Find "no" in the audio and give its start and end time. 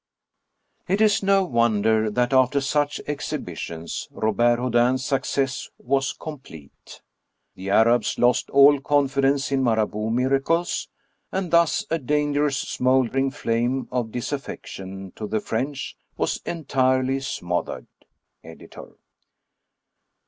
1.21-1.43